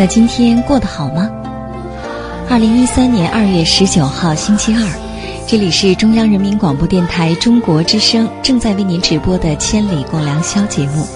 [0.00, 1.30] 那今天过得好吗？
[2.48, 4.82] 二零一三年二月十九号星期二，
[5.46, 11.06] 这里是中央人民广播电台中国之声正在为您直播的《千里共良宵》节目。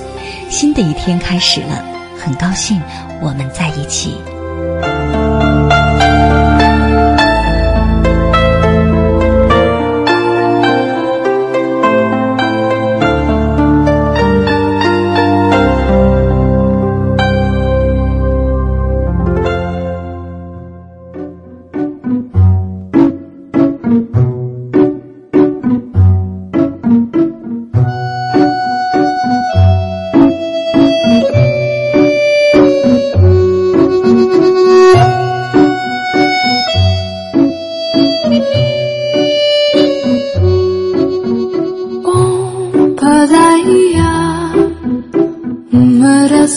[0.50, 1.82] 新的一天开始了，
[2.22, 2.78] 很高兴
[3.22, 4.18] 我们在一起。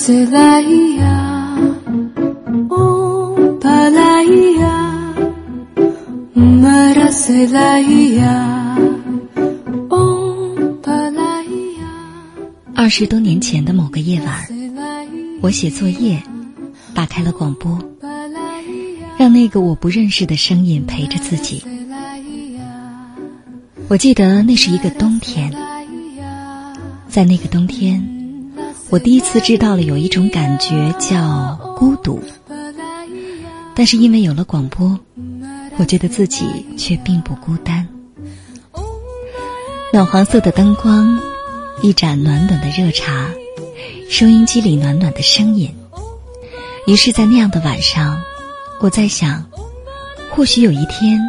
[0.09, 0.13] 二
[12.90, 14.47] 十多年前的某个夜晚，
[15.41, 16.24] 我写作业，
[16.94, 17.78] 打开了广播，
[19.18, 21.62] 让那个我不认识的声音陪着自己。
[23.89, 25.53] 我记得那是一个冬天，
[27.09, 28.16] 在那个冬天，
[28.89, 32.21] 我第一次知道了有一种感觉叫孤独。
[33.75, 34.99] 但是因为有了广播，
[35.77, 37.87] 我觉得自己却并不孤单。
[39.93, 41.19] 暖黄色的灯光，
[41.81, 43.29] 一盏暖暖的热茶，
[44.09, 45.73] 收音机里暖暖的声音。
[46.87, 48.21] 于是，在那样的晚上，
[48.79, 49.45] 我在想，
[50.31, 51.19] 或许有一天，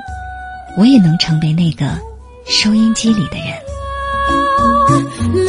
[0.78, 1.98] 我也能成为那个
[2.46, 5.47] 收音机里的人。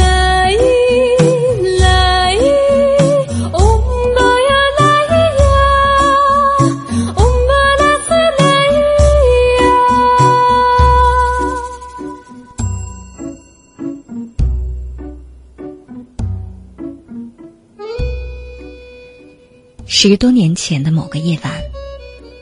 [20.01, 21.51] 十多年前的某个夜晚，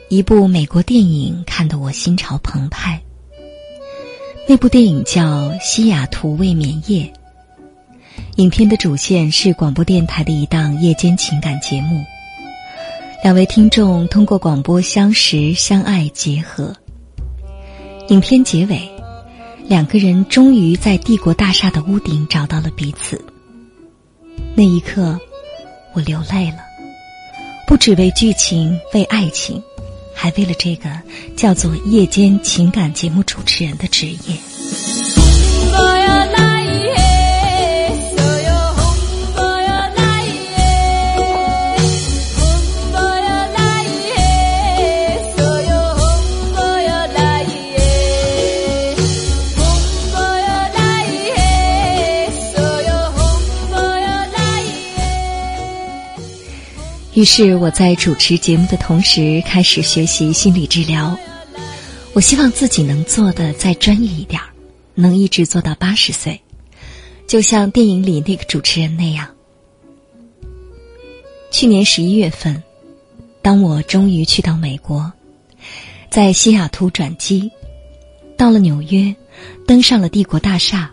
[0.08, 3.02] 一部美国电影看得我心潮澎湃。
[4.46, 5.22] 那部电影叫
[5.60, 7.02] 《西雅图未眠夜》。
[8.36, 12.04] 影片的主线是广播电台的一档夜间情感节目，
[13.24, 16.76] 两位听众通过广播相识、相爱、结合。
[18.06, 18.88] 影片结尾，
[19.66, 23.20] 两个人终于在帝国大厦的屋顶找到了彼此。
[24.54, 25.18] 那一刻，
[25.92, 26.67] 我流泪了。
[27.68, 29.62] 不只为剧情，为爱情，
[30.14, 30.88] 还为了这个
[31.36, 35.17] 叫做夜间情感节目主持人的职业。
[57.18, 61.18] 于是我在主持节目的同时，开始学习心理治疗。
[62.12, 64.46] 我希望自己能做的再专业一点儿，
[64.94, 66.40] 能一直做到八十岁，
[67.26, 69.26] 就像电影里那个主持人那样。
[71.50, 72.62] 去年十一月份，
[73.42, 75.12] 当我终于去到美国，
[76.10, 77.50] 在西雅图转机，
[78.36, 79.12] 到了纽约，
[79.66, 80.88] 登上了帝国大厦，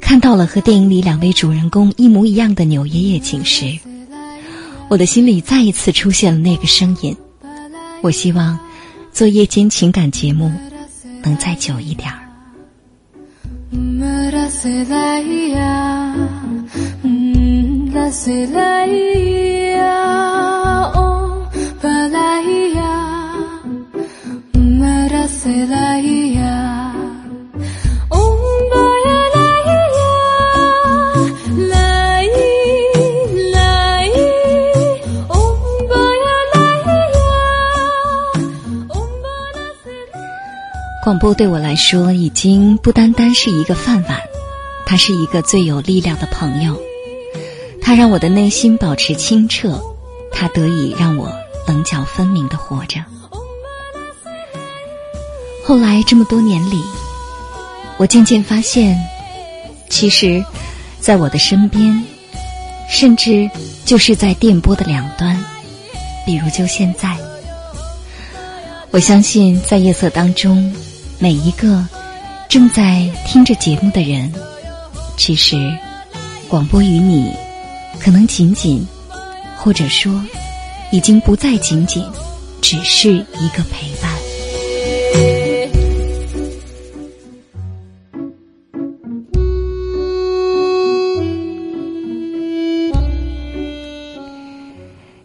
[0.00, 3.78] 看到了和电影里两位主人公一模一样的纽约夜景时，
[4.90, 7.16] 我的心里再一次出现了那个声音。
[8.02, 8.58] 我希望
[9.12, 10.50] 做夜间情感节目
[11.22, 12.18] 能再久一点儿。
[41.10, 44.20] 广播对我来说已经不单单是一个饭碗，
[44.86, 46.80] 它是一个最有力量的朋友。
[47.82, 49.82] 它让我的内心保持清澈，
[50.30, 51.28] 它得以让我
[51.66, 53.00] 棱角分明的活着。
[55.64, 56.80] 后来这么多年里，
[57.96, 58.96] 我渐渐发现，
[59.88, 60.44] 其实，
[61.00, 62.04] 在我的身边，
[62.88, 63.50] 甚至
[63.84, 65.44] 就是在电波的两端，
[66.24, 67.16] 比如就现在，
[68.92, 70.72] 我相信在夜色当中。
[71.22, 71.86] 每一个
[72.48, 74.32] 正在听着节目的人，
[75.18, 75.70] 其实
[76.48, 77.30] 广播与你，
[78.00, 78.82] 可能仅仅，
[79.54, 80.24] 或者说，
[80.90, 82.02] 已经不再仅仅，
[82.62, 84.10] 只是一个陪伴。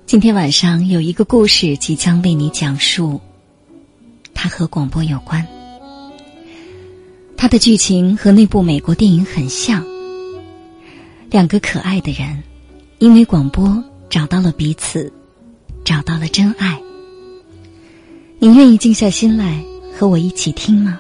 [0.06, 3.22] 今天晚上有一个故事即将为你讲述，
[4.34, 5.48] 它和广播有关。
[7.46, 9.86] 它的剧情和那部美国电影很像。
[11.30, 12.42] 两个可爱的人，
[12.98, 15.14] 因为广播找到了彼此，
[15.84, 16.82] 找到了真爱。
[18.40, 19.64] 你愿意静下心来
[19.94, 21.00] 和我一起听吗？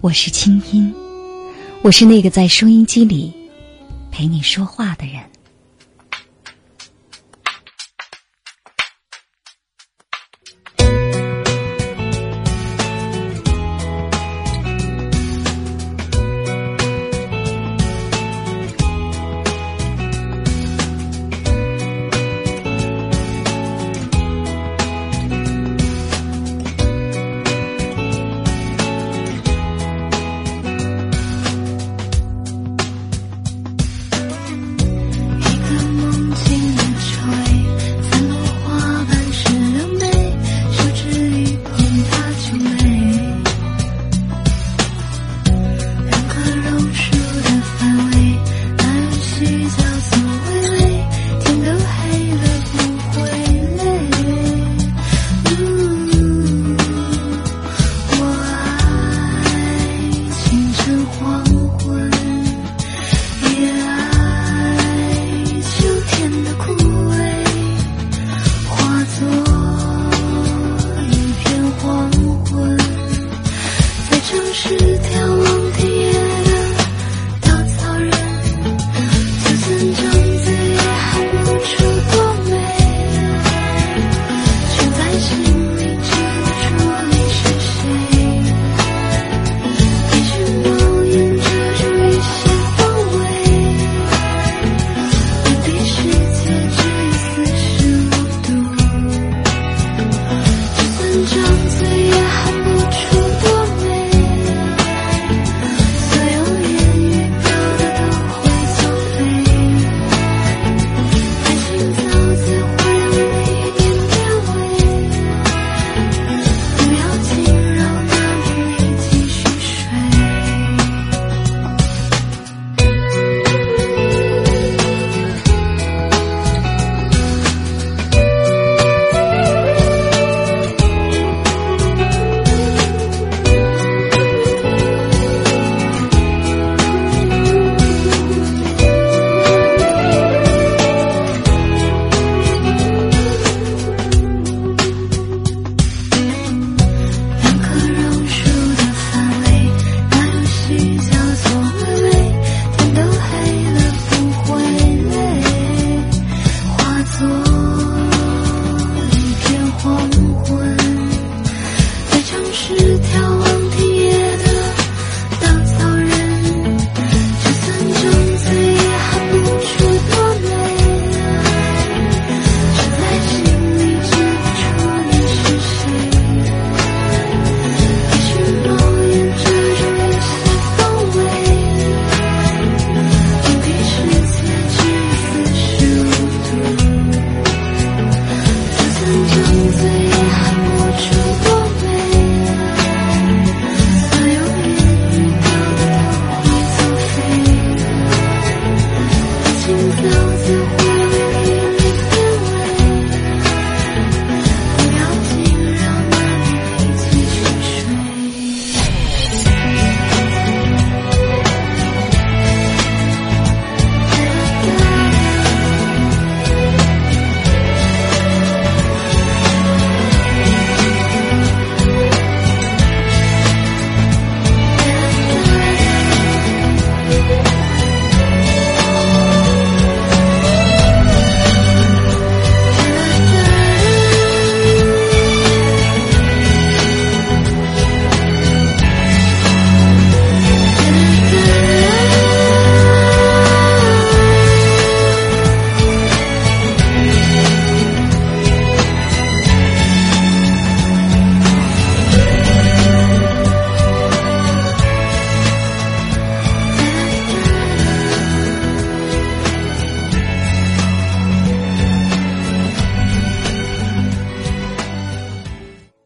[0.00, 0.94] 我是清音，
[1.82, 3.32] 我是那个在收音机里
[4.12, 5.20] 陪你说话的人。